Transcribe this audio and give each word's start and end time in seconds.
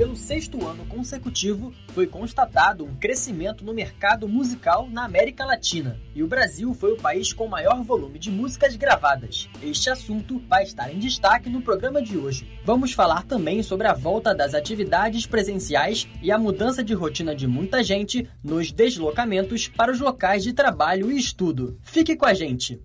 Pelo 0.00 0.16
sexto 0.16 0.66
ano 0.66 0.86
consecutivo, 0.86 1.74
foi 1.88 2.06
constatado 2.06 2.86
um 2.86 2.94
crescimento 2.94 3.62
no 3.62 3.74
mercado 3.74 4.26
musical 4.26 4.88
na 4.88 5.04
América 5.04 5.44
Latina, 5.44 6.00
e 6.14 6.22
o 6.22 6.26
Brasil 6.26 6.72
foi 6.72 6.92
o 6.92 6.96
país 6.96 7.34
com 7.34 7.46
maior 7.46 7.82
volume 7.82 8.18
de 8.18 8.30
músicas 8.30 8.76
gravadas. 8.76 9.50
Este 9.62 9.90
assunto 9.90 10.42
vai 10.48 10.62
estar 10.62 10.90
em 10.90 10.98
destaque 10.98 11.50
no 11.50 11.60
programa 11.60 12.00
de 12.00 12.16
hoje. 12.16 12.48
Vamos 12.64 12.94
falar 12.94 13.24
também 13.24 13.62
sobre 13.62 13.88
a 13.88 13.92
volta 13.92 14.34
das 14.34 14.54
atividades 14.54 15.26
presenciais 15.26 16.08
e 16.22 16.32
a 16.32 16.38
mudança 16.38 16.82
de 16.82 16.94
rotina 16.94 17.36
de 17.36 17.46
muita 17.46 17.82
gente 17.82 18.26
nos 18.42 18.72
deslocamentos 18.72 19.68
para 19.68 19.92
os 19.92 20.00
locais 20.00 20.42
de 20.42 20.54
trabalho 20.54 21.12
e 21.12 21.18
estudo. 21.18 21.78
Fique 21.82 22.16
com 22.16 22.24
a 22.24 22.32
gente! 22.32 22.80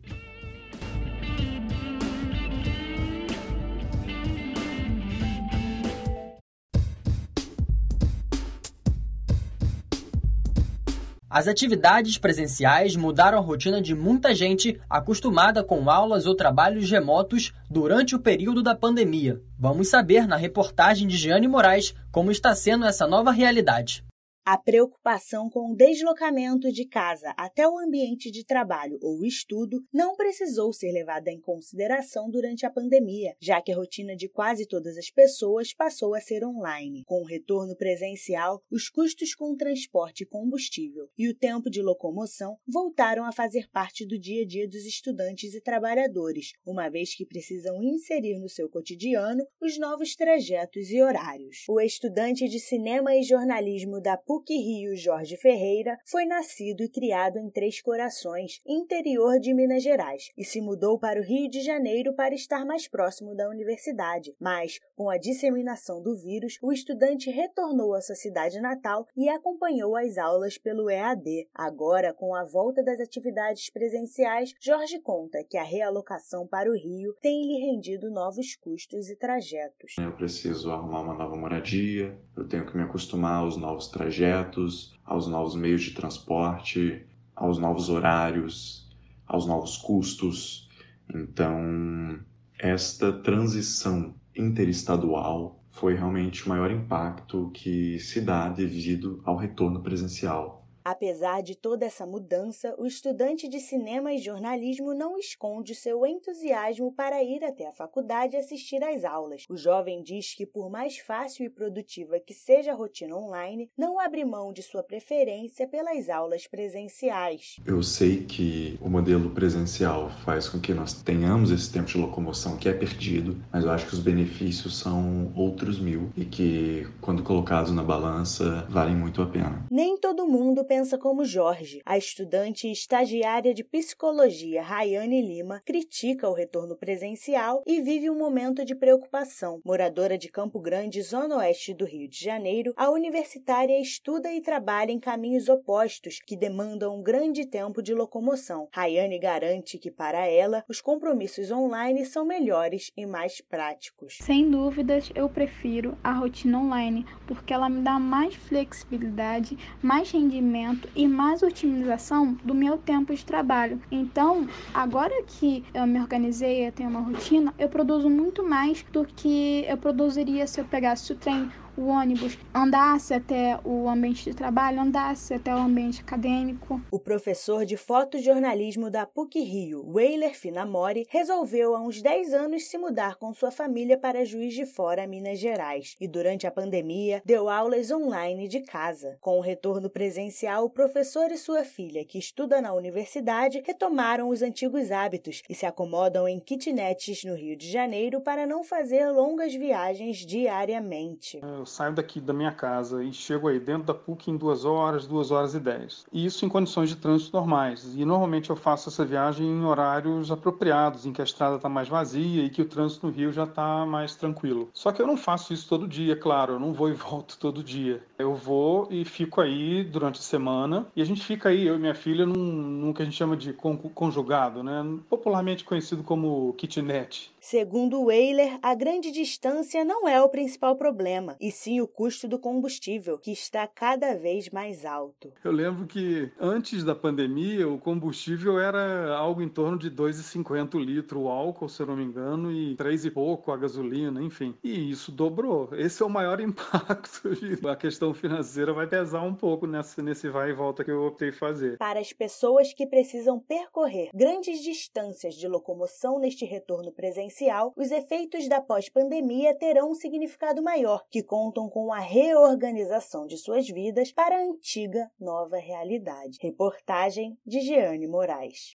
As 11.35 11.49
atividades 11.49 12.17
presenciais 12.17 12.95
mudaram 12.95 13.37
a 13.37 13.41
rotina 13.41 13.81
de 13.81 13.93
muita 13.93 14.33
gente 14.33 14.79
acostumada 14.89 15.61
com 15.61 15.89
aulas 15.89 16.25
ou 16.25 16.33
trabalhos 16.33 16.89
remotos 16.89 17.51
durante 17.69 18.15
o 18.15 18.19
período 18.19 18.63
da 18.63 18.73
pandemia. 18.73 19.41
Vamos 19.59 19.89
saber 19.89 20.29
na 20.29 20.37
reportagem 20.37 21.09
de 21.09 21.17
Giane 21.17 21.45
Moraes 21.45 21.93
como 22.09 22.31
está 22.31 22.55
sendo 22.55 22.85
essa 22.85 23.05
nova 23.05 23.31
realidade. 23.31 24.01
A 24.47 24.59
preocupação 24.59 25.49
com 25.49 25.71
o 25.71 25.75
deslocamento 25.75 26.71
de 26.71 26.85
casa 26.85 27.33
até 27.35 27.67
o 27.67 27.79
ambiente 27.79 28.29
de 28.29 28.45
trabalho 28.45 28.99
ou 29.01 29.25
estudo 29.25 29.83
não 29.91 30.15
precisou 30.15 30.71
ser 30.71 30.91
levada 30.91 31.31
em 31.31 31.41
consideração 31.41 32.29
durante 32.29 32.63
a 32.63 32.69
pandemia, 32.69 33.35
já 33.41 33.59
que 33.59 33.71
a 33.71 33.75
rotina 33.75 34.15
de 34.15 34.29
quase 34.29 34.67
todas 34.67 34.99
as 34.99 35.09
pessoas 35.09 35.73
passou 35.73 36.13
a 36.13 36.21
ser 36.21 36.45
online. 36.45 37.01
Com 37.07 37.23
o 37.23 37.25
retorno 37.25 37.75
presencial, 37.75 38.61
os 38.69 38.87
custos 38.87 39.33
com 39.33 39.55
transporte 39.55 40.21
e 40.21 40.27
combustível 40.27 41.09
e 41.17 41.27
o 41.27 41.35
tempo 41.35 41.67
de 41.67 41.81
locomoção 41.81 42.55
voltaram 42.67 43.25
a 43.25 43.31
fazer 43.31 43.67
parte 43.71 44.05
do 44.05 44.19
dia 44.19 44.43
a 44.43 44.45
dia 44.45 44.67
dos 44.67 44.85
estudantes 44.85 45.55
e 45.55 45.59
trabalhadores, 45.59 46.53
uma 46.63 46.87
vez 46.87 47.15
que 47.15 47.25
precisam 47.25 47.81
inserir 47.81 48.37
no 48.37 48.47
seu 48.47 48.69
cotidiano 48.69 49.43
os 49.59 49.79
novos 49.79 50.15
trajetos 50.15 50.91
e 50.91 51.01
horários. 51.01 51.65
O 51.67 51.81
estudante 51.81 52.47
de 52.47 52.59
cinema 52.59 53.15
e 53.15 53.23
jornalismo 53.23 53.99
da 53.99 54.15
PUC 54.15 54.34
PUC 54.35 54.53
Rio 54.53 54.97
Jorge 54.97 55.37
Ferreira 55.37 55.97
foi 56.05 56.25
nascido 56.25 56.83
e 56.83 56.89
criado 56.89 57.39
em 57.39 57.49
Três 57.49 57.81
Corações, 57.81 58.59
interior 58.67 59.39
de 59.39 59.53
Minas 59.53 59.81
Gerais, 59.81 60.33
e 60.37 60.43
se 60.43 60.59
mudou 60.59 60.99
para 60.99 61.21
o 61.21 61.23
Rio 61.23 61.49
de 61.49 61.61
Janeiro 61.61 62.13
para 62.13 62.35
estar 62.35 62.65
mais 62.65 62.85
próximo 62.85 63.33
da 63.33 63.47
universidade. 63.47 64.35
Mas, 64.37 64.81
com 64.93 65.09
a 65.09 65.17
disseminação 65.17 66.03
do 66.03 66.17
vírus, 66.17 66.57
o 66.61 66.73
estudante 66.73 67.29
retornou 67.29 67.93
à 67.93 68.01
sua 68.01 68.15
cidade 68.15 68.59
natal 68.59 69.07
e 69.15 69.29
acompanhou 69.29 69.95
as 69.95 70.17
aulas 70.17 70.57
pelo 70.57 70.89
EAD. 70.89 71.47
Agora, 71.53 72.13
com 72.13 72.35
a 72.35 72.43
volta 72.43 72.83
das 72.83 72.99
atividades 72.99 73.69
presenciais, 73.69 74.53
Jorge 74.59 74.99
conta 74.99 75.45
que 75.49 75.57
a 75.57 75.63
realocação 75.63 76.45
para 76.45 76.69
o 76.69 76.75
Rio 76.75 77.15
tem 77.21 77.47
lhe 77.47 77.71
rendido 77.71 78.11
novos 78.11 78.53
custos 78.57 79.09
e 79.09 79.15
trajetos. 79.15 79.95
Eu 79.97 80.11
preciso 80.11 80.71
arrumar 80.71 81.03
uma 81.03 81.13
nova 81.13 81.37
moradia, 81.37 82.19
eu 82.35 82.45
tenho 82.45 82.65
que 82.65 82.75
me 82.75 82.83
acostumar 82.83 83.39
aos 83.39 83.55
novos 83.55 83.87
trajetos 83.87 84.24
projetos, 84.25 84.93
aos 85.05 85.27
novos 85.27 85.55
meios 85.55 85.83
de 85.83 85.91
transporte, 85.91 87.05
aos 87.35 87.59
novos 87.59 87.89
horários, 87.89 88.89
aos 89.27 89.45
novos 89.45 89.77
custos. 89.77 90.69
Então, 91.13 92.19
esta 92.57 93.13
transição 93.13 94.15
interestadual 94.35 95.63
foi 95.69 95.93
realmente 95.93 96.45
o 96.45 96.49
maior 96.49 96.71
impacto 96.71 97.51
que 97.53 97.99
se 97.99 98.21
dá 98.21 98.49
devido 98.49 99.21
ao 99.23 99.35
retorno 99.35 99.81
presencial 99.81 100.64
Apesar 100.85 101.41
de 101.41 101.55
toda 101.55 101.83
essa 101.83 102.05
mudança, 102.05 102.75
o 102.77 102.85
estudante 102.85 103.47
de 103.47 103.59
cinema 103.59 104.13
e 104.13 104.19
jornalismo 104.19 104.93
não 104.93 105.17
esconde 105.17 105.73
seu 105.73 106.05
entusiasmo 106.05 106.91
para 106.91 107.23
ir 107.23 107.43
até 107.43 107.67
a 107.67 107.71
faculdade 107.71 108.37
assistir 108.37 108.83
às 108.83 109.03
aulas. 109.03 109.47
O 109.49 109.57
jovem 109.57 110.03
diz 110.03 110.35
que, 110.35 110.45
por 110.45 110.69
mais 110.69 110.99
fácil 110.99 111.43
e 111.43 111.49
produtiva 111.49 112.19
que 112.19 112.35
seja 112.35 112.71
a 112.71 112.75
rotina 112.75 113.15
online, 113.17 113.67
não 113.75 113.99
abre 113.99 114.23
mão 114.23 114.53
de 114.53 114.61
sua 114.61 114.83
preferência 114.83 115.67
pelas 115.67 116.07
aulas 116.07 116.45
presenciais. 116.45 117.55
Eu 117.65 117.81
sei 117.81 118.23
que 118.23 118.77
o 118.79 118.87
modelo 118.87 119.31
presencial 119.31 120.11
faz 120.23 120.47
com 120.47 120.59
que 120.59 120.71
nós 120.71 120.93
tenhamos 120.93 121.49
esse 121.49 121.73
tempo 121.73 121.87
de 121.87 121.97
locomoção 121.97 122.57
que 122.57 122.69
é 122.69 122.73
perdido, 122.73 123.43
mas 123.51 123.63
eu 123.63 123.71
acho 123.71 123.87
que 123.87 123.95
os 123.95 123.99
benefícios 123.99 124.77
são 124.77 125.33
outros 125.35 125.79
mil 125.79 126.11
e 126.15 126.25
que, 126.25 126.87
quando 127.01 127.23
colocados 127.23 127.71
na 127.71 127.81
balança, 127.81 128.67
valem 128.69 128.95
muito 128.95 129.19
a 129.23 129.25
pena. 129.25 129.65
Nem 129.71 129.97
todo 129.97 130.27
mundo 130.27 130.63
pensa 130.75 130.97
como 130.97 131.23
Jorge. 131.23 131.81
A 131.85 131.97
estudante 131.97 132.67
e 132.67 132.71
estagiária 132.73 133.53
de 133.53 133.63
psicologia 133.63 134.61
Rayane 134.61 135.21
Lima 135.21 135.61
critica 135.63 136.27
o 136.27 136.33
retorno 136.33 136.75
presencial 136.75 137.63
e 137.65 137.79
vive 137.81 138.09
um 138.09 138.17
momento 138.17 138.65
de 138.65 138.75
preocupação. 138.75 139.61
Moradora 139.63 140.17
de 140.17 140.27
Campo 140.27 140.59
Grande, 140.59 141.01
zona 141.01 141.37
oeste 141.37 141.73
do 141.73 141.85
Rio 141.85 142.09
de 142.09 142.21
Janeiro, 142.21 142.73
a 142.75 142.89
universitária 142.89 143.79
estuda 143.79 144.33
e 144.33 144.41
trabalha 144.41 144.91
em 144.91 144.99
caminhos 144.99 145.47
opostos 145.47 146.19
que 146.19 146.35
demandam 146.35 146.99
um 146.99 147.01
grande 147.01 147.45
tempo 147.45 147.81
de 147.81 147.93
locomoção. 147.93 148.67
Rayane 148.73 149.17
garante 149.17 149.77
que 149.77 149.89
para 149.89 150.27
ela 150.27 150.61
os 150.67 150.81
compromissos 150.81 151.51
online 151.51 152.05
são 152.05 152.25
melhores 152.25 152.91
e 152.97 153.05
mais 153.05 153.39
práticos. 153.39 154.17
Sem 154.19 154.51
dúvidas, 154.51 155.09
eu 155.15 155.29
prefiro 155.29 155.97
a 156.03 156.11
rotina 156.11 156.59
online 156.59 157.05
porque 157.25 157.53
ela 157.53 157.69
me 157.69 157.79
dá 157.79 157.97
mais 157.97 158.35
flexibilidade, 158.35 159.57
mais 159.81 160.11
rendimento 160.11 160.64
e 160.95 161.07
mais 161.07 161.43
otimização 161.43 162.37
do 162.43 162.53
meu 162.55 162.77
tempo 162.77 163.13
de 163.13 163.25
trabalho. 163.25 163.81
Então, 163.91 164.49
agora 164.73 165.13
que 165.27 165.65
eu 165.73 165.85
me 165.85 165.99
organizei, 165.99 166.67
eu 166.67 166.71
tenho 166.71 166.89
uma 166.89 167.01
rotina, 167.01 167.53
eu 167.57 167.69
produzo 167.69 168.09
muito 168.09 168.47
mais 168.47 168.85
do 168.91 169.05
que 169.05 169.65
eu 169.67 169.77
produziria 169.77 170.47
se 170.47 170.59
eu 170.59 170.65
pegasse 170.65 171.11
o 171.11 171.15
trem 171.15 171.51
o 171.77 171.87
ônibus 171.87 172.37
andasse 172.53 173.13
até 173.13 173.59
o 173.63 173.89
ambiente 173.89 174.23
de 174.23 174.33
trabalho, 174.33 174.81
andasse 174.81 175.33
até 175.33 175.53
o 175.53 175.59
ambiente 175.59 176.01
acadêmico. 176.01 176.81
O 176.89 176.99
professor 176.99 177.65
de 177.65 177.77
fotojornalismo 177.77 178.89
da 178.89 179.05
PUC 179.05 179.39
Rio, 179.41 179.85
Weiler 179.87 180.35
Finamori, 180.35 181.05
resolveu 181.09 181.75
há 181.75 181.81
uns 181.81 182.01
10 182.01 182.33
anos 182.33 182.65
se 182.65 182.77
mudar 182.77 183.15
com 183.15 183.33
sua 183.33 183.51
família 183.51 183.97
para 183.97 184.25
Juiz 184.25 184.53
de 184.53 184.65
Fora, 184.65 185.07
Minas 185.07 185.39
Gerais, 185.39 185.95
e 185.99 186.07
durante 186.07 186.47
a 186.47 186.51
pandemia 186.51 187.21
deu 187.25 187.49
aulas 187.49 187.91
online 187.91 188.47
de 188.47 188.61
casa. 188.61 189.17
Com 189.19 189.37
o 189.37 189.41
retorno 189.41 189.89
presencial, 189.89 190.65
o 190.65 190.69
professor 190.69 191.31
e 191.31 191.37
sua 191.37 191.63
filha, 191.63 192.05
que 192.05 192.17
estuda 192.17 192.61
na 192.61 192.73
universidade, 192.73 193.63
retomaram 193.65 194.29
os 194.29 194.41
antigos 194.41 194.91
hábitos 194.91 195.41
e 195.49 195.55
se 195.55 195.65
acomodam 195.65 196.27
em 196.27 196.39
kitnets 196.39 197.23
no 197.23 197.35
Rio 197.35 197.55
de 197.55 197.69
Janeiro 197.69 198.21
para 198.21 198.45
não 198.45 198.63
fazer 198.63 199.09
longas 199.09 199.53
viagens 199.53 200.17
diariamente. 200.25 201.39
Eu 201.65 201.67
saio 201.67 201.93
daqui 201.93 202.21
da 202.21 202.31
minha 202.31 202.51
casa 202.51 203.03
e 203.03 203.11
chego 203.11 203.47
aí 203.47 203.59
dentro 203.59 203.85
da 203.85 203.93
PUC 203.95 204.29
em 204.29 204.37
duas 204.37 204.65
horas, 204.65 205.07
duas 205.07 205.31
horas 205.31 205.55
e 205.55 205.59
dez. 205.59 206.05
E 206.13 206.23
isso 206.23 206.45
em 206.45 206.49
condições 206.49 206.89
de 206.89 206.95
trânsito 206.95 207.35
normais. 207.35 207.95
E 207.95 208.05
normalmente 208.05 208.51
eu 208.51 208.55
faço 208.55 208.87
essa 208.87 209.03
viagem 209.03 209.47
em 209.47 209.65
horários 209.65 210.29
apropriados, 210.29 211.07
em 211.07 211.11
que 211.11 211.21
a 211.21 211.23
estrada 211.23 211.55
está 211.55 211.67
mais 211.67 211.87
vazia 211.87 212.43
e 212.43 212.51
que 212.51 212.61
o 212.61 212.65
trânsito 212.65 213.07
no 213.07 213.11
Rio 213.11 213.31
já 213.31 213.45
está 213.45 213.83
mais 213.83 214.15
tranquilo. 214.15 214.69
Só 214.75 214.91
que 214.91 215.01
eu 215.01 215.07
não 215.07 215.17
faço 215.17 215.53
isso 215.53 215.67
todo 215.67 215.87
dia, 215.87 216.15
claro, 216.15 216.53
eu 216.53 216.59
não 216.59 216.71
vou 216.71 216.87
e 216.87 216.93
volto 216.93 217.35
todo 217.39 217.63
dia. 217.63 218.03
Eu 218.19 218.35
vou 218.35 218.87
e 218.91 219.03
fico 219.03 219.41
aí 219.41 219.83
durante 219.83 220.19
a 220.19 220.23
semana 220.23 220.85
e 220.95 221.01
a 221.01 221.05
gente 221.05 221.25
fica 221.25 221.49
aí, 221.49 221.65
eu 221.65 221.77
e 221.77 221.79
minha 221.79 221.95
filha, 221.95 222.27
num, 222.27 222.35
num 222.35 222.93
que 222.93 223.01
a 223.01 223.05
gente 223.05 223.17
chama 223.17 223.35
de 223.35 223.53
conjugado, 223.53 224.61
né? 224.61 224.85
popularmente 225.09 225.63
conhecido 225.63 226.03
como 226.03 226.53
kitnet. 226.53 227.33
Segundo 227.39 228.05
Weiler, 228.05 228.57
a 228.61 228.73
grande 228.73 229.11
distância 229.11 229.85
não 229.85 230.07
é 230.07 230.21
o 230.21 230.29
principal 230.29 230.75
problema, 230.75 231.35
e 231.39 231.51
sim 231.55 231.81
o 231.81 231.87
custo 231.87 232.27
do 232.27 232.37
combustível, 232.37 233.17
que 233.17 233.31
está 233.31 233.65
cada 233.65 234.15
vez 234.15 234.49
mais 234.49 234.85
alto. 234.85 235.33
Eu 235.43 235.51
lembro 235.51 235.87
que 235.87 236.29
antes 236.39 236.83
da 236.83 236.93
pandemia, 236.93 237.67
o 237.67 237.79
combustível 237.79 238.59
era 238.59 239.15
algo 239.15 239.41
em 239.41 239.49
torno 239.49 239.77
de 239.77 239.89
2,50 239.89 240.77
litro 240.83 241.21
o 241.21 241.29
álcool, 241.29 241.69
se 241.69 241.81
eu 241.81 241.87
não 241.87 241.95
me 241.95 242.03
engano, 242.03 242.51
e 242.51 242.75
3 242.75 243.05
e 243.05 243.11
pouco 243.11 243.51
a 243.51 243.57
gasolina, 243.57 244.21
enfim. 244.21 244.53
E 244.63 244.91
isso 244.91 245.11
dobrou. 245.11 245.69
Esse 245.73 246.03
é 246.03 246.05
o 246.05 246.09
maior 246.09 246.39
impacto. 246.41 247.29
A 247.67 247.75
questão 247.75 248.13
financeira 248.13 248.73
vai 248.73 248.87
pesar 248.87 249.21
um 249.21 249.33
pouco 249.33 249.65
nessa, 249.65 250.01
nesse 250.01 250.29
vai 250.29 250.49
e 250.49 250.53
volta 250.53 250.83
que 250.83 250.91
eu 250.91 251.05
optei 251.05 251.31
fazer. 251.31 251.77
Para 251.77 251.99
as 251.99 252.11
pessoas 252.11 252.73
que 252.73 252.85
precisam 252.85 253.39
percorrer 253.39 254.09
grandes 254.13 254.61
distâncias 254.61 255.35
de 255.35 255.47
locomoção 255.47 256.19
neste 256.19 256.45
retorno 256.45 256.91
presencial, 256.91 257.73
os 257.77 257.91
efeitos 257.91 258.49
da 258.49 258.61
pós-pandemia 258.61 259.55
terão 259.57 259.91
um 259.91 259.95
significado 259.95 260.61
maior, 260.61 261.05
que 261.09 261.23
contam 261.45 261.69
com 261.69 261.93
a 261.93 261.99
reorganização 261.99 263.27
de 263.27 263.37
suas 263.37 263.67
vidas 263.67 264.11
para 264.11 264.35
a 264.35 264.41
antiga 264.41 265.11
nova 265.19 265.57
realidade. 265.57 266.39
Reportagem 266.41 267.37
de 267.45 267.59
Jeane 267.61 268.07
Moraes. 268.07 268.75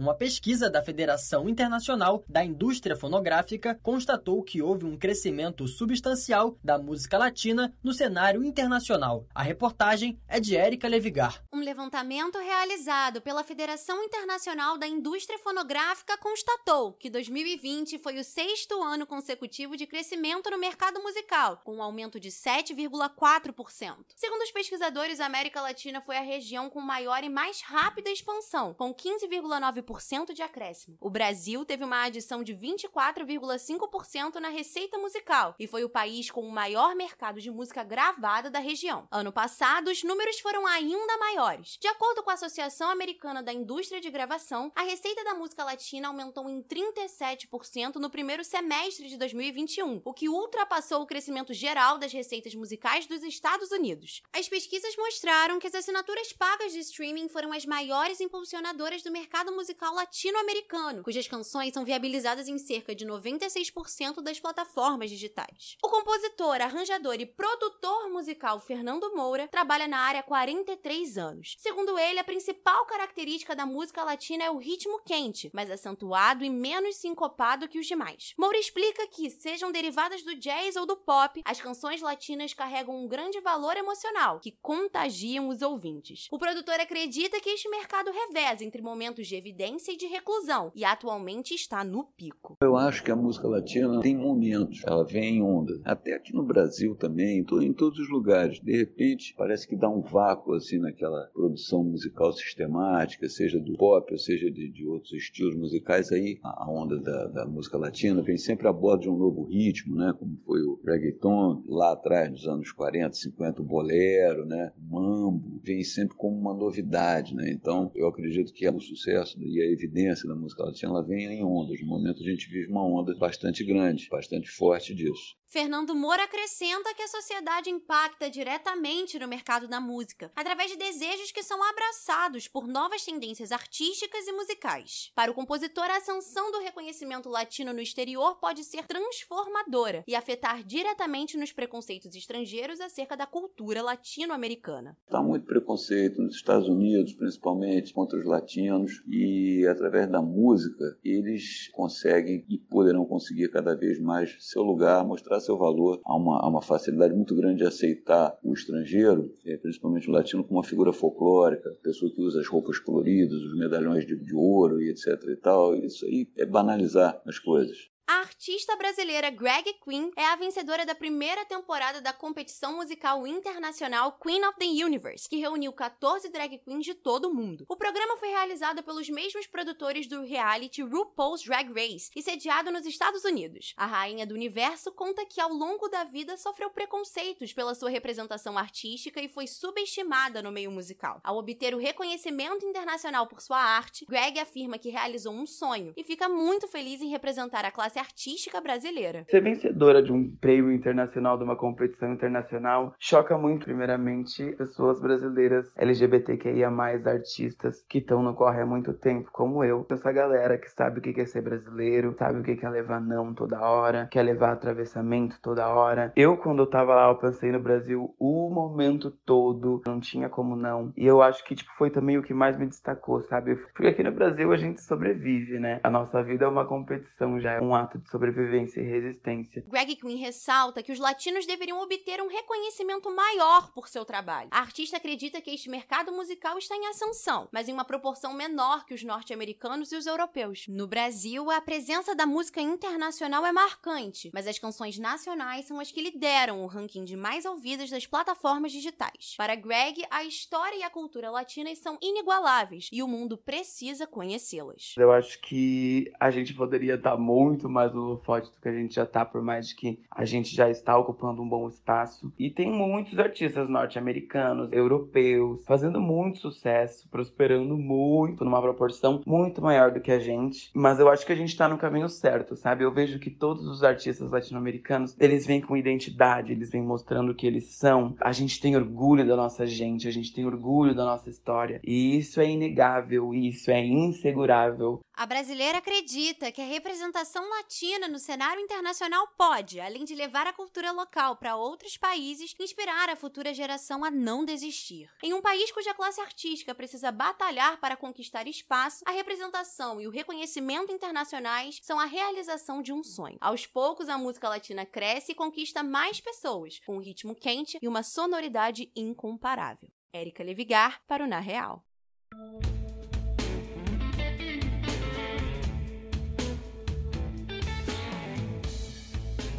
Uma 0.00 0.14
pesquisa 0.14 0.70
da 0.70 0.82
Federação 0.82 1.46
Internacional 1.46 2.24
da 2.26 2.42
Indústria 2.42 2.96
Fonográfica 2.96 3.78
constatou 3.82 4.42
que 4.42 4.62
houve 4.62 4.86
um 4.86 4.96
crescimento 4.96 5.68
substancial 5.68 6.56
da 6.64 6.78
música 6.78 7.18
latina 7.18 7.76
no 7.82 7.92
cenário 7.92 8.42
internacional. 8.42 9.26
A 9.34 9.42
reportagem 9.42 10.18
é 10.26 10.40
de 10.40 10.56
Érica 10.56 10.88
Levigar. 10.88 11.44
Um 11.52 11.60
levantamento 11.60 12.38
realizado 12.38 13.20
pela 13.20 13.44
Federação 13.44 14.02
Internacional 14.02 14.78
da 14.78 14.86
Indústria 14.86 15.38
Fonográfica 15.38 16.16
constatou 16.16 16.94
que 16.94 17.10
2020 17.10 17.98
foi 17.98 18.18
o 18.18 18.24
sexto 18.24 18.82
ano 18.82 19.06
consecutivo 19.06 19.76
de 19.76 19.86
crescimento 19.86 20.50
no 20.50 20.56
mercado 20.56 21.02
musical, 21.02 21.60
com 21.62 21.76
um 21.76 21.82
aumento 21.82 22.18
de 22.18 22.30
7,4%. 22.30 23.96
Segundo 24.16 24.40
os 24.40 24.50
pesquisadores, 24.50 25.20
a 25.20 25.26
América 25.26 25.60
Latina 25.60 26.00
foi 26.00 26.16
a 26.16 26.22
região 26.22 26.70
com 26.70 26.80
maior 26.80 27.22
e 27.22 27.28
mais 27.28 27.60
rápida 27.60 28.08
expansão, 28.08 28.72
com 28.72 28.94
15,9% 28.94 29.89
de 30.32 30.42
acréscimo. 30.42 30.96
O 31.00 31.10
Brasil 31.10 31.64
teve 31.64 31.84
uma 31.84 32.04
adição 32.04 32.44
de 32.44 32.54
24,5% 32.54 34.36
na 34.36 34.48
receita 34.48 34.96
musical 34.98 35.54
e 35.58 35.66
foi 35.66 35.82
o 35.82 35.88
país 35.88 36.30
com 36.30 36.42
o 36.42 36.52
maior 36.52 36.94
mercado 36.94 37.40
de 37.40 37.50
música 37.50 37.82
gravada 37.82 38.48
da 38.48 38.60
região. 38.60 39.08
Ano 39.10 39.32
passado, 39.32 39.88
os 39.88 40.04
números 40.04 40.38
foram 40.38 40.66
ainda 40.66 41.18
maiores. 41.18 41.76
De 41.80 41.88
acordo 41.88 42.22
com 42.22 42.30
a 42.30 42.34
Associação 42.34 42.88
Americana 42.88 43.42
da 43.42 43.52
Indústria 43.52 44.00
de 44.00 44.10
Gravação, 44.10 44.70
a 44.76 44.82
receita 44.82 45.24
da 45.24 45.34
música 45.34 45.64
latina 45.64 46.08
aumentou 46.08 46.48
em 46.48 46.62
37% 46.62 47.96
no 47.96 48.10
primeiro 48.10 48.44
semestre 48.44 49.08
de 49.08 49.16
2021, 49.16 50.02
o 50.04 50.14
que 50.14 50.28
ultrapassou 50.28 51.02
o 51.02 51.06
crescimento 51.06 51.52
geral 51.52 51.98
das 51.98 52.12
receitas 52.12 52.54
musicais 52.54 53.06
dos 53.06 53.22
Estados 53.22 53.70
Unidos. 53.72 54.22
As 54.32 54.48
pesquisas 54.48 54.96
mostraram 54.96 55.58
que 55.58 55.66
as 55.66 55.74
assinaturas 55.74 56.32
pagas 56.32 56.72
de 56.72 56.78
streaming 56.78 57.28
foram 57.28 57.52
as 57.52 57.66
maiores 57.66 58.20
impulsionadoras 58.20 59.02
do 59.02 59.10
mercado 59.10 59.52
musical 59.52 59.79
musical 59.80 59.94
latino-americano, 59.94 61.02
cujas 61.02 61.26
canções 61.26 61.72
são 61.72 61.84
viabilizadas 61.84 62.48
em 62.48 62.58
cerca 62.58 62.94
de 62.94 63.06
96% 63.06 64.20
das 64.20 64.38
plataformas 64.38 65.08
digitais. 65.08 65.78
O 65.82 65.88
compositor, 65.88 66.60
arranjador 66.60 67.14
e 67.14 67.24
produtor 67.24 68.10
musical 68.10 68.60
Fernando 68.60 69.14
Moura 69.14 69.48
trabalha 69.48 69.88
na 69.88 69.98
área 69.98 70.20
há 70.20 70.22
43 70.22 71.16
anos. 71.16 71.56
Segundo 71.58 71.98
ele, 71.98 72.18
a 72.18 72.24
principal 72.24 72.84
característica 72.84 73.56
da 73.56 73.64
música 73.64 74.04
latina 74.04 74.44
é 74.44 74.50
o 74.50 74.58
ritmo 74.58 75.00
quente, 75.02 75.50
mais 75.54 75.70
acentuado 75.70 76.44
e 76.44 76.50
menos 76.50 76.96
sincopado 76.96 77.66
que 77.66 77.78
os 77.78 77.86
demais. 77.86 78.34
Moura 78.38 78.58
explica 78.58 79.06
que, 79.06 79.30
sejam 79.30 79.72
derivadas 79.72 80.22
do 80.22 80.34
jazz 80.34 80.76
ou 80.76 80.84
do 80.84 80.96
pop, 80.96 81.40
as 81.42 81.60
canções 81.60 82.02
latinas 82.02 82.52
carregam 82.52 83.02
um 83.02 83.08
grande 83.08 83.40
valor 83.40 83.78
emocional 83.78 84.40
que 84.40 84.52
contagiam 84.60 85.48
os 85.48 85.62
ouvintes. 85.62 86.28
O 86.30 86.38
produtor 86.38 86.78
acredita 86.78 87.40
que 87.40 87.48
este 87.48 87.68
mercado 87.70 88.10
reveza 88.10 88.62
entre 88.62 88.82
momentos 88.82 89.26
de 89.26 89.36
evidência 89.36 89.59
e 89.62 89.96
de 89.96 90.06
reclusão, 90.06 90.72
e 90.74 90.86
atualmente 90.86 91.54
está 91.54 91.84
no 91.84 92.04
pico. 92.16 92.56
Eu 92.62 92.76
acho 92.76 93.04
que 93.04 93.10
a 93.10 93.16
música 93.16 93.46
latina 93.46 94.00
tem 94.00 94.16
momentos, 94.16 94.82
ela 94.86 95.04
vem 95.04 95.36
em 95.36 95.42
ondas. 95.42 95.78
Até 95.84 96.14
aqui 96.14 96.34
no 96.34 96.42
Brasil 96.42 96.94
também, 96.94 97.40
em 97.40 97.72
todos 97.74 97.98
os 97.98 98.08
lugares. 98.08 98.58
De 98.60 98.74
repente, 98.74 99.34
parece 99.36 99.68
que 99.68 99.76
dá 99.76 99.86
um 99.86 100.00
vácuo 100.00 100.54
assim 100.54 100.78
naquela 100.78 101.26
produção 101.34 101.84
musical 101.84 102.32
sistemática, 102.32 103.28
seja 103.28 103.60
do 103.60 103.74
pop, 103.74 104.10
ou 104.10 104.18
seja 104.18 104.50
de, 104.50 104.70
de 104.70 104.86
outros 104.86 105.12
estilos 105.12 105.54
musicais. 105.54 106.10
Aí 106.10 106.38
a 106.42 106.70
onda 106.70 106.98
da, 106.98 107.26
da, 107.26 107.46
música 107.46 107.76
latina 107.76 108.22
vem 108.22 108.38
sempre 108.38 108.66
a 108.66 108.72
bordo 108.72 109.02
de 109.02 109.10
um 109.10 109.18
novo 109.18 109.44
ritmo, 109.44 109.94
né? 109.94 110.14
Como 110.18 110.38
foi 110.46 110.62
o 110.62 110.80
reggaeton 110.82 111.62
lá 111.68 111.92
atrás, 111.92 112.30
nos 112.30 112.46
anos 112.46 112.72
40, 112.72 113.12
50, 113.14 113.60
o 113.60 113.64
bolero, 113.64 114.46
né? 114.46 114.72
O 114.78 114.94
mambo, 114.94 115.60
vem 115.62 115.82
sempre 115.82 116.16
como 116.16 116.38
uma 116.38 116.54
novidade, 116.54 117.34
né? 117.34 117.50
Então, 117.50 117.90
eu 117.94 118.08
acredito 118.08 118.54
que 118.54 118.64
é 118.64 118.72
um 118.72 118.80
sucesso 118.80 119.38
e 119.50 119.60
a 119.60 119.66
evidência 119.66 120.28
da 120.28 120.34
música 120.36 120.62
latina 120.62 120.92
ela 120.92 121.02
vem 121.02 121.26
em 121.26 121.42
ondas. 121.42 121.80
No 121.80 121.88
momento 121.88 122.22
a 122.22 122.26
gente 122.26 122.48
vive 122.48 122.70
uma 122.70 122.86
onda 122.86 123.16
bastante 123.16 123.64
grande, 123.64 124.08
bastante 124.08 124.48
forte 124.48 124.94
disso. 124.94 125.39
Fernando 125.52 125.96
Moura 125.96 126.22
acrescenta 126.22 126.94
que 126.94 127.02
a 127.02 127.08
sociedade 127.08 127.70
impacta 127.70 128.30
diretamente 128.30 129.18
no 129.18 129.26
mercado 129.26 129.66
da 129.66 129.80
música, 129.80 130.30
através 130.36 130.70
de 130.70 130.76
desejos 130.76 131.32
que 131.32 131.42
são 131.42 131.60
abraçados 131.60 132.46
por 132.46 132.68
novas 132.68 133.04
tendências 133.04 133.50
artísticas 133.50 134.28
e 134.28 134.32
musicais. 134.32 135.10
Para 135.12 135.32
o 135.32 135.34
compositor, 135.34 135.90
a 135.90 135.96
ascensão 135.96 136.52
do 136.52 136.60
reconhecimento 136.60 137.28
latino 137.28 137.72
no 137.72 137.80
exterior 137.80 138.36
pode 138.36 138.62
ser 138.62 138.86
transformadora 138.86 140.04
e 140.06 140.14
afetar 140.14 140.62
diretamente 140.62 141.36
nos 141.36 141.50
preconceitos 141.50 142.14
estrangeiros 142.14 142.80
acerca 142.80 143.16
da 143.16 143.26
cultura 143.26 143.82
latino-americana. 143.82 144.96
Há 145.10 145.20
muito 145.20 145.46
preconceito 145.46 146.22
nos 146.22 146.36
Estados 146.36 146.68
Unidos, 146.68 147.12
principalmente 147.14 147.92
contra 147.92 148.16
os 148.16 148.24
latinos, 148.24 149.02
e 149.04 149.66
através 149.66 150.08
da 150.08 150.22
música 150.22 150.96
eles 151.02 151.66
conseguem 151.72 152.46
e 152.48 152.56
poderão 152.56 153.04
conseguir 153.04 153.50
cada 153.50 153.74
vez 153.74 153.98
mais 153.98 154.36
seu 154.38 154.62
lugar, 154.62 155.04
mostrar 155.04 155.39
seu 155.40 155.56
valor, 155.56 156.00
há 156.04 156.16
uma, 156.16 156.46
uma 156.48 156.62
facilidade 156.62 157.14
muito 157.14 157.34
grande 157.34 157.58
de 157.58 157.64
aceitar 157.66 158.38
o 158.42 158.52
estrangeiro, 158.52 159.32
é, 159.44 159.56
principalmente 159.56 160.08
o 160.08 160.12
latino, 160.12 160.44
como 160.44 160.58
uma 160.58 160.64
figura 160.64 160.92
folclórica, 160.92 161.70
pessoa 161.82 162.10
que 162.12 162.22
usa 162.22 162.40
as 162.40 162.46
roupas 162.46 162.78
coloridas, 162.78 163.40
os 163.40 163.58
medalhões 163.58 164.06
de, 164.06 164.16
de 164.16 164.34
ouro 164.34 164.80
e 164.80 164.90
etc 164.90 165.06
e 165.28 165.36
tal. 165.36 165.74
Isso 165.74 166.04
aí 166.06 166.28
é 166.36 166.46
banalizar 166.46 167.20
as 167.26 167.38
coisas. 167.38 167.89
A 168.10 168.22
artista 168.22 168.74
brasileira 168.74 169.30
Greg 169.30 169.72
Queen 169.84 170.10
é 170.16 170.24
a 170.26 170.34
vencedora 170.34 170.84
da 170.84 170.96
primeira 170.96 171.44
temporada 171.44 172.00
da 172.00 172.12
competição 172.12 172.74
musical 172.74 173.24
internacional 173.24 174.18
Queen 174.20 174.44
of 174.46 174.58
the 174.58 174.64
Universe, 174.64 175.28
que 175.28 175.36
reuniu 175.36 175.72
14 175.72 176.28
drag 176.28 176.58
queens 176.58 176.84
de 176.84 176.92
todo 176.92 177.28
o 177.28 177.32
mundo. 177.32 177.64
O 177.68 177.76
programa 177.76 178.16
foi 178.16 178.30
realizado 178.30 178.82
pelos 178.82 179.08
mesmos 179.08 179.46
produtores 179.46 180.08
do 180.08 180.24
reality 180.24 180.82
RuPaul's 180.82 181.44
Drag 181.44 181.68
Race 181.72 182.10
e 182.16 182.20
sediado 182.20 182.72
nos 182.72 182.84
Estados 182.84 183.22
Unidos. 183.22 183.74
A 183.76 183.86
rainha 183.86 184.26
do 184.26 184.34
universo 184.34 184.90
conta 184.90 185.24
que 185.24 185.40
ao 185.40 185.52
longo 185.52 185.86
da 185.86 186.02
vida 186.02 186.36
sofreu 186.36 186.68
preconceitos 186.68 187.52
pela 187.52 187.76
sua 187.76 187.90
representação 187.90 188.58
artística 188.58 189.22
e 189.22 189.28
foi 189.28 189.46
subestimada 189.46 190.42
no 190.42 190.50
meio 190.50 190.72
musical. 190.72 191.20
Ao 191.22 191.36
obter 191.36 191.76
o 191.76 191.78
reconhecimento 191.78 192.66
internacional 192.66 193.28
por 193.28 193.40
sua 193.40 193.60
arte, 193.60 194.04
Greg 194.04 194.40
afirma 194.40 194.78
que 194.78 194.90
realizou 194.90 195.32
um 195.32 195.46
sonho 195.46 195.92
e 195.96 196.02
fica 196.02 196.28
muito 196.28 196.66
feliz 196.66 197.00
em 197.00 197.08
representar 197.08 197.64
a 197.64 197.70
classe 197.70 197.99
artística 198.00 198.60
brasileira. 198.60 199.24
Ser 199.28 199.42
vencedora 199.42 200.02
de 200.02 200.12
um 200.12 200.30
prêmio 200.36 200.72
internacional, 200.72 201.36
de 201.36 201.44
uma 201.44 201.56
competição 201.56 202.12
internacional, 202.12 202.94
choca 202.98 203.36
muito, 203.36 203.64
primeiramente, 203.64 204.52
pessoas 204.52 205.00
brasileiras 205.00 205.70
LGBTQIA, 205.76 206.70
artistas 207.06 207.84
que 207.88 207.98
estão 207.98 208.22
no 208.22 208.34
corre 208.34 208.62
há 208.62 208.66
muito 208.66 208.92
tempo, 208.92 209.30
como 209.32 209.62
eu. 209.62 209.86
Essa 209.90 210.12
galera 210.12 210.58
que 210.58 210.70
sabe 210.70 210.98
o 210.98 211.02
que 211.02 211.20
é 211.20 211.26
ser 211.26 211.42
brasileiro, 211.42 212.14
sabe 212.18 212.40
o 212.40 212.42
que 212.42 212.64
é 212.64 212.68
levar 212.68 213.00
não 213.00 213.34
toda 213.34 213.60
hora, 213.60 214.08
quer 214.10 214.22
levar 214.22 214.52
atravessamento 214.52 215.38
toda 215.42 215.68
hora. 215.68 216.12
Eu, 216.16 216.36
quando 216.36 216.60
eu 216.60 216.66
tava 216.66 216.94
lá, 216.94 217.08
eu 217.08 217.16
pensei 217.16 217.52
no 217.52 217.60
Brasil 217.60 218.14
o 218.18 218.50
momento 218.50 219.10
todo, 219.24 219.82
não 219.86 220.00
tinha 220.00 220.28
como 220.28 220.56
não. 220.56 220.92
E 220.96 221.06
eu 221.06 221.22
acho 221.22 221.44
que, 221.44 221.54
tipo, 221.54 221.70
foi 221.76 221.90
também 221.90 222.18
o 222.18 222.22
que 222.22 222.34
mais 222.34 222.58
me 222.58 222.66
destacou, 222.66 223.20
sabe? 223.22 223.56
Porque 223.56 223.88
aqui 223.88 224.02
no 224.02 224.12
Brasil 224.12 224.52
a 224.52 224.56
gente 224.56 224.80
sobrevive, 224.80 225.58
né? 225.58 225.80
A 225.82 225.90
nossa 225.90 226.22
vida 226.22 226.44
é 226.44 226.48
uma 226.48 226.64
competição, 226.64 227.40
já 227.40 227.52
é 227.52 227.60
um 227.60 227.74
ato 227.74 227.89
de 227.98 228.08
sobrevivência 228.10 228.80
e 228.80 228.84
resistência. 228.84 229.64
Greg 229.68 229.96
Quinn 229.96 230.16
ressalta 230.16 230.82
que 230.82 230.92
os 230.92 230.98
latinos 230.98 231.46
deveriam 231.46 231.80
obter 231.80 232.20
um 232.20 232.28
reconhecimento 232.28 233.14
maior 233.14 233.72
por 233.72 233.88
seu 233.88 234.04
trabalho. 234.04 234.48
A 234.52 234.60
artista 234.60 234.96
acredita 234.96 235.40
que 235.40 235.50
este 235.50 235.70
mercado 235.70 236.12
musical 236.12 236.58
está 236.58 236.76
em 236.76 236.86
ascensão, 236.86 237.48
mas 237.52 237.68
em 237.68 237.72
uma 237.72 237.84
proporção 237.84 238.34
menor 238.34 238.84
que 238.84 238.94
os 238.94 239.02
norte-americanos 239.02 239.92
e 239.92 239.96
os 239.96 240.06
europeus. 240.06 240.66
No 240.68 240.86
Brasil, 240.86 241.50
a 241.50 241.60
presença 241.60 242.14
da 242.14 242.26
música 242.26 242.60
internacional 242.60 243.46
é 243.46 243.52
marcante, 243.52 244.30
mas 244.34 244.46
as 244.46 244.58
canções 244.58 244.98
nacionais 244.98 245.66
são 245.66 245.80
as 245.80 245.90
que 245.90 246.02
lideram 246.02 246.62
o 246.62 246.66
ranking 246.66 247.04
de 247.04 247.16
mais 247.16 247.44
ouvidas 247.44 247.90
das 247.90 248.06
plataformas 248.06 248.72
digitais. 248.72 249.34
Para 249.36 249.54
Greg, 249.54 250.04
a 250.10 250.24
história 250.24 250.76
e 250.76 250.82
a 250.82 250.90
cultura 250.90 251.30
latinas 251.30 251.78
são 251.78 251.98
inigualáveis 252.02 252.88
e 252.92 253.02
o 253.02 253.08
mundo 253.08 253.36
precisa 253.36 254.06
conhecê-las. 254.06 254.94
Eu 254.98 255.12
acho 255.12 255.40
que 255.40 256.12
a 256.18 256.30
gente 256.30 256.52
poderia 256.54 256.94
estar 256.94 257.16
muito 257.16 257.68
mais 257.70 257.94
holofote 257.94 258.50
do 258.50 258.60
que 258.60 258.68
a 258.68 258.72
gente 258.72 258.94
já 258.94 259.06
tá, 259.06 259.24
por 259.24 259.42
mais 259.42 259.72
que 259.72 259.98
a 260.10 260.24
gente 260.24 260.54
já 260.54 260.68
está 260.68 260.96
ocupando 260.96 261.42
um 261.42 261.48
bom 261.48 261.68
espaço. 261.68 262.32
E 262.38 262.50
tem 262.50 262.70
muitos 262.70 263.18
artistas 263.18 263.68
norte-americanos, 263.68 264.72
europeus, 264.72 265.64
fazendo 265.64 266.00
muito 266.00 266.38
sucesso, 266.38 267.08
prosperando 267.08 267.76
muito, 267.76 268.44
numa 268.44 268.60
proporção 268.60 269.22
muito 269.26 269.62
maior 269.62 269.90
do 269.90 270.00
que 270.00 270.12
a 270.12 270.18
gente. 270.18 270.70
Mas 270.74 270.98
eu 270.98 271.08
acho 271.08 271.24
que 271.24 271.32
a 271.32 271.36
gente 271.36 271.56
tá 271.56 271.68
no 271.68 271.78
caminho 271.78 272.08
certo, 272.08 272.56
sabe? 272.56 272.84
Eu 272.84 272.92
vejo 272.92 273.18
que 273.18 273.30
todos 273.30 273.66
os 273.66 273.82
artistas 273.82 274.30
latino-americanos, 274.30 275.16
eles 275.18 275.46
vêm 275.46 275.60
com 275.60 275.76
identidade, 275.76 276.52
eles 276.52 276.70
vêm 276.70 276.82
mostrando 276.82 277.32
o 277.32 277.34
que 277.34 277.46
eles 277.46 277.64
são. 277.76 278.14
A 278.20 278.32
gente 278.32 278.60
tem 278.60 278.76
orgulho 278.76 279.26
da 279.26 279.36
nossa 279.36 279.66
gente, 279.66 280.08
a 280.08 280.12
gente 280.12 280.32
tem 280.32 280.46
orgulho 280.46 280.94
da 280.94 281.04
nossa 281.04 281.30
história. 281.30 281.80
E 281.84 282.16
isso 282.16 282.40
é 282.40 282.50
inegável, 282.50 283.34
isso 283.34 283.70
é 283.70 283.84
insegurável. 283.84 285.00
A 285.14 285.26
brasileira 285.26 285.78
acredita 285.78 286.50
que 286.50 286.62
a 286.62 286.66
representação 286.66 287.50
latina 287.60 288.08
no 288.08 288.18
cenário 288.18 288.62
internacional 288.62 289.28
pode, 289.36 289.78
além 289.80 290.04
de 290.04 290.14
levar 290.14 290.46
a 290.46 290.52
cultura 290.52 290.92
local 290.92 291.36
para 291.36 291.56
outros 291.56 291.94
países, 291.98 292.54
inspirar 292.58 293.10
a 293.10 293.16
futura 293.16 293.52
geração 293.52 294.02
a 294.02 294.10
não 294.10 294.46
desistir. 294.46 295.10
Em 295.22 295.34
um 295.34 295.42
país 295.42 295.70
cuja 295.70 295.92
classe 295.92 296.22
artística 296.22 296.74
precisa 296.74 297.12
batalhar 297.12 297.78
para 297.78 297.98
conquistar 297.98 298.48
espaço, 298.48 299.04
a 299.06 299.10
representação 299.10 300.00
e 300.00 300.06
o 300.06 300.10
reconhecimento 300.10 300.90
internacionais 300.90 301.78
são 301.82 302.00
a 302.00 302.06
realização 302.06 302.80
de 302.80 302.94
um 302.94 303.04
sonho. 303.04 303.36
Aos 303.42 303.66
poucos, 303.66 304.08
a 304.08 304.16
música 304.16 304.48
latina 304.48 304.86
cresce 304.86 305.32
e 305.32 305.34
conquista 305.34 305.82
mais 305.82 306.18
pessoas, 306.18 306.80
com 306.86 306.96
um 306.96 307.00
ritmo 307.02 307.34
quente 307.34 307.78
e 307.82 307.86
uma 307.86 308.02
sonoridade 308.02 308.90
incomparável. 308.96 309.90
Érica 310.14 310.42
Levigar 310.42 311.02
para 311.06 311.24
o 311.24 311.26
Na 311.26 311.40
Real. 311.40 311.84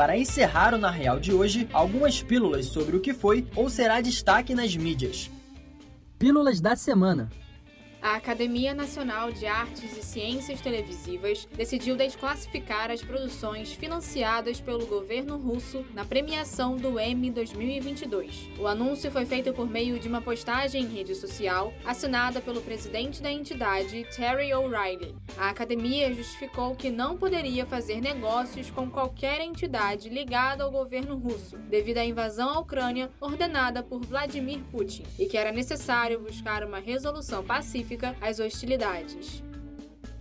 Para 0.01 0.17
encerrar 0.17 0.74
o 0.74 0.79
Na 0.79 0.89
Real 0.89 1.20
de 1.20 1.31
hoje, 1.31 1.70
algumas 1.72 2.24
pílulas 2.24 2.65
sobre 2.65 2.98
o 2.98 3.00
que 3.00 3.13
foi 3.13 3.46
ou 3.55 3.70
será 3.70 4.01
destaque 4.01 4.55
nas 4.55 4.75
mídias. 4.75 5.29
Pílulas 6.17 6.60
da 6.60 6.75
semana. 6.75 7.29
A 8.01 8.15
Academia 8.15 8.74
Nacional 8.74 9.31
de 9.31 9.46
Artes 9.46 9.96
e 9.96 10.03
Ciências 10.03 10.60
Televisivas 10.60 11.48
decidiu 11.55 11.96
desclassificar 11.96 12.89
as 12.89 13.03
produções 13.03 13.74
financiadas 13.74 14.60
pelo 14.60 14.88
governo 14.88 15.38
russo 15.38 15.86
na 15.93 16.03
premiação 16.03 16.77
do 16.77 17.00
Emmy 17.00 17.29
2022. 17.29 18.50
O 18.58 18.65
anúncio 18.65 19.12
foi 19.12 19.24
feito 19.25 19.53
por 19.53 19.70
meio 19.70 20.00
de 20.00 20.08
uma 20.08 20.20
postagem 20.20 20.81
em 20.81 20.88
rede 20.88 21.13
social 21.13 21.72
assinada 21.86 22.41
pelo 22.41 22.62
presidente 22.62 23.22
da 23.22 23.31
entidade, 23.31 24.03
Terry 24.15 24.51
O'Reilly. 24.51 25.13
A 25.38 25.50
academia 25.50 26.12
justificou 26.12 26.75
que 26.75 26.89
não 26.89 27.15
poderia 27.15 27.67
fazer 27.67 28.01
negócios 28.01 28.72
com 28.72 28.89
qualquer 28.89 29.41
entidade 29.41 30.10
ligada 30.10 30.63
ao 30.63 30.72
governo 30.72 31.17
russo, 31.17 31.55
devido 31.70 32.00
à 32.00 32.05
invasão 32.05 32.50
à 32.50 32.60
Ucrânia 32.60 33.12
ordenada 33.22 33.84
por 33.84 34.03
Vladimir 34.03 34.60
Putin, 34.72 35.03
e 35.20 35.27
que 35.27 35.38
era 35.38 35.51
necessário 35.51 36.20
buscar 36.20 36.63
uma 36.63 36.79
resolução 36.79 37.43
pacífica 37.43 37.90
às 38.21 38.39
hostilidades. 38.39 39.43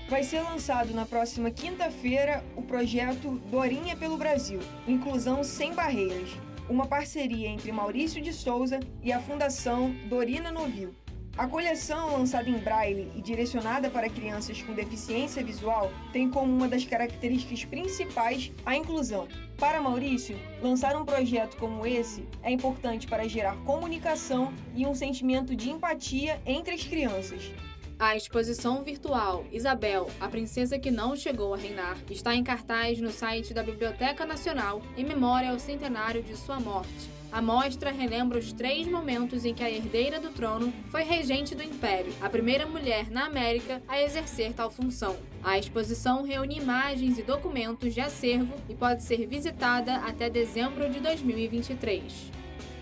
Vai 0.09 0.25
ser 0.25 0.41
lançado 0.41 0.93
na 0.93 1.07
próxima 1.07 1.51
quinta-feira 1.51 2.43
o 2.57 2.63
projeto 2.63 3.41
Dorinha 3.51 3.97
pelo 3.97 4.17
Brasil 4.17 4.59
Inclusão 4.89 5.45
Sem 5.45 5.73
Barreiras, 5.73 6.31
uma 6.69 6.87
parceria 6.87 7.49
entre 7.49 7.71
Maurício 7.71 8.21
de 8.21 8.33
Souza 8.33 8.81
e 9.03 9.13
a 9.13 9.21
Fundação 9.21 9.95
Dorina 10.09 10.51
Novil. 10.51 10.95
A 11.39 11.47
coleção, 11.47 12.13
lançada 12.13 12.51
em 12.51 12.59
braille 12.59 13.11
e 13.15 13.23
direcionada 13.23 13.89
para 13.89 14.11
crianças 14.11 14.61
com 14.63 14.75
deficiência 14.75 15.43
visual, 15.43 15.91
tem 16.13 16.29
como 16.29 16.53
uma 16.53 16.69
das 16.69 16.85
características 16.85 17.65
principais 17.65 18.53
a 18.67 18.77
inclusão. 18.77 19.29
Para 19.57 19.81
Maurício, 19.81 20.37
lançar 20.61 20.97
um 20.97 21.05
projeto 21.05 21.57
como 21.57 21.87
esse 21.87 22.27
é 22.43 22.51
importante 22.51 23.07
para 23.07 23.29
gerar 23.29 23.57
comunicação 23.65 24.53
e 24.75 24.87
um 24.87 24.95
sentimento 24.95 25.55
de 25.55 25.71
empatia 25.71 26.41
entre 26.45 26.75
as 26.75 26.85
crianças. 26.85 27.53
A 28.01 28.17
exposição 28.17 28.83
virtual 28.83 29.45
Isabel, 29.53 30.09
a 30.19 30.27
princesa 30.27 30.79
que 30.79 30.91
não 30.91 31.15
chegou 31.15 31.53
a 31.53 31.57
reinar, 31.59 31.99
está 32.11 32.35
em 32.35 32.43
cartaz 32.43 32.99
no 32.99 33.11
site 33.11 33.53
da 33.53 33.63
Biblioteca 33.63 34.25
Nacional 34.25 34.81
em 34.97 35.05
memória 35.05 35.51
ao 35.51 35.59
centenário 35.59 36.23
de 36.23 36.35
sua 36.35 36.59
morte. 36.59 37.11
A 37.31 37.43
mostra 37.43 37.93
relembra 37.93 38.39
os 38.39 38.55
três 38.55 38.89
momentos 38.89 39.45
em 39.45 39.53
que 39.53 39.63
a 39.63 39.71
herdeira 39.71 40.19
do 40.19 40.31
trono 40.31 40.73
foi 40.89 41.03
regente 41.03 41.55
do 41.55 41.63
império, 41.63 42.11
a 42.23 42.31
primeira 42.31 42.65
mulher 42.65 43.11
na 43.11 43.27
América 43.27 43.83
a 43.87 44.01
exercer 44.01 44.55
tal 44.55 44.71
função. 44.71 45.19
A 45.45 45.59
exposição 45.59 46.23
reúne 46.23 46.57
imagens 46.57 47.19
e 47.19 47.23
documentos 47.23 47.93
de 47.93 48.01
acervo 48.01 48.55
e 48.67 48.75
pode 48.75 49.03
ser 49.03 49.27
visitada 49.27 49.97
até 49.97 50.31
dezembro 50.31 50.89
de 50.89 51.01
2023. 51.01 52.33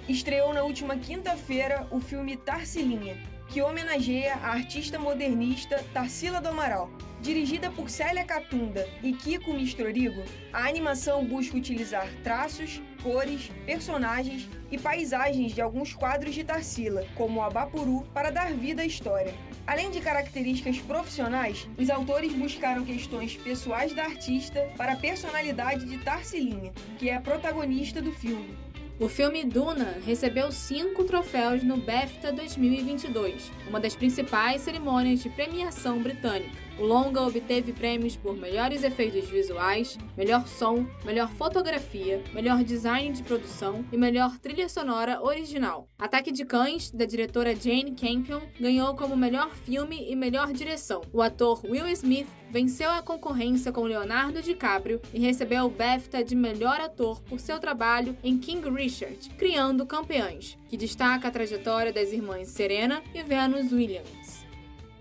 Estreou 0.08 0.54
na 0.54 0.62
última 0.62 0.96
quinta-feira 0.96 1.88
o 1.90 1.98
filme 1.98 2.36
Tarsilinha, 2.36 3.16
que 3.48 3.62
homenageia 3.62 4.34
a 4.34 4.50
artista 4.50 4.98
modernista 4.98 5.82
Tarsila 5.92 6.40
do 6.40 6.48
Amaral. 6.48 6.90
Dirigida 7.20 7.70
por 7.70 7.90
Célia 7.90 8.24
Catunda 8.24 8.86
e 9.02 9.12
Kiko 9.12 9.52
Mistrorigo, 9.52 10.22
a 10.52 10.68
animação 10.68 11.24
busca 11.24 11.56
utilizar 11.56 12.06
traços, 12.22 12.80
cores, 13.02 13.50
personagens 13.66 14.48
e 14.70 14.78
paisagens 14.78 15.52
de 15.52 15.60
alguns 15.60 15.92
quadros 15.94 16.34
de 16.34 16.44
Tarsila, 16.44 17.04
como 17.16 17.40
o 17.40 17.42
Abapuru, 17.42 18.06
para 18.14 18.30
dar 18.30 18.52
vida 18.52 18.82
à 18.82 18.86
história. 18.86 19.34
Além 19.66 19.90
de 19.90 20.00
características 20.00 20.78
profissionais, 20.78 21.68
os 21.76 21.90
autores 21.90 22.32
buscaram 22.32 22.84
questões 22.84 23.36
pessoais 23.36 23.92
da 23.92 24.04
artista 24.04 24.68
para 24.76 24.92
a 24.92 24.96
personalidade 24.96 25.86
de 25.86 25.98
Tarsilinha, 25.98 26.72
que 26.98 27.10
é 27.10 27.16
a 27.16 27.20
protagonista 27.20 28.00
do 28.00 28.12
filme. 28.12 28.56
O 29.00 29.08
filme 29.08 29.44
Duna 29.44 29.96
recebeu 30.04 30.50
cinco 30.50 31.04
troféus 31.04 31.62
no 31.62 31.76
BAFTA 31.76 32.32
2022, 32.32 33.48
uma 33.68 33.78
das 33.78 33.94
principais 33.94 34.62
cerimônias 34.62 35.20
de 35.20 35.30
premiação 35.30 36.02
britânica. 36.02 36.67
O 36.78 36.84
longa 36.84 37.22
obteve 37.22 37.72
prêmios 37.72 38.16
por 38.16 38.36
melhores 38.36 38.84
efeitos 38.84 39.28
visuais, 39.28 39.98
melhor 40.16 40.46
som, 40.46 40.86
melhor 41.04 41.28
fotografia, 41.32 42.22
melhor 42.32 42.62
design 42.62 43.12
de 43.12 43.22
produção 43.24 43.84
e 43.90 43.96
melhor 43.96 44.38
trilha 44.38 44.68
sonora 44.68 45.20
original. 45.20 45.88
Ataque 45.98 46.30
de 46.30 46.44
Cães, 46.44 46.92
da 46.92 47.04
diretora 47.04 47.56
Jane 47.56 47.96
Campion, 47.96 48.40
ganhou 48.60 48.94
como 48.94 49.16
melhor 49.16 49.50
filme 49.56 50.06
e 50.08 50.14
melhor 50.14 50.52
direção. 50.52 51.02
O 51.12 51.20
ator 51.20 51.60
Will 51.64 51.88
Smith 51.88 52.28
venceu 52.48 52.90
a 52.90 53.02
concorrência 53.02 53.72
com 53.72 53.82
Leonardo 53.82 54.40
DiCaprio 54.40 55.00
e 55.12 55.18
recebeu 55.18 55.64
o 55.64 55.70
BAFTA 55.70 56.22
de 56.22 56.36
melhor 56.36 56.80
ator 56.80 57.20
por 57.22 57.40
seu 57.40 57.58
trabalho 57.58 58.16
em 58.22 58.38
King 58.38 58.70
Richard, 58.70 59.30
Criando 59.30 59.84
Campeões, 59.84 60.56
que 60.68 60.76
destaca 60.76 61.26
a 61.26 61.30
trajetória 61.32 61.92
das 61.92 62.12
irmãs 62.12 62.48
Serena 62.48 63.02
e 63.12 63.20
Venus 63.24 63.72
Williams. 63.72 64.46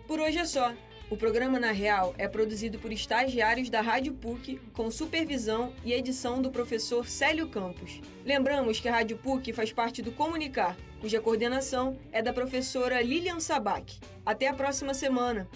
Por 0.07 0.19
hoje 0.19 0.39
é 0.39 0.46
só. 0.46 0.74
O 1.09 1.15
programa 1.15 1.57
Na 1.57 1.71
Real 1.71 2.13
é 2.17 2.27
produzido 2.27 2.77
por 2.79 2.91
estagiários 2.91 3.69
da 3.69 3.79
Rádio 3.79 4.13
PUC, 4.13 4.59
com 4.73 4.91
supervisão 4.91 5.71
e 5.85 5.93
edição 5.93 6.41
do 6.41 6.51
professor 6.51 7.07
Célio 7.07 7.47
Campos. 7.47 8.01
Lembramos 8.25 8.81
que 8.81 8.89
a 8.89 8.91
Rádio 8.91 9.17
PUC 9.17 9.53
faz 9.53 9.71
parte 9.71 10.01
do 10.01 10.11
Comunicar, 10.11 10.75
cuja 10.99 11.21
coordenação 11.21 11.97
é 12.11 12.21
da 12.21 12.33
professora 12.33 13.01
Lilian 13.01 13.39
Sabac. 13.39 13.97
Até 14.25 14.49
a 14.49 14.53
próxima 14.53 14.93
semana! 14.93 15.47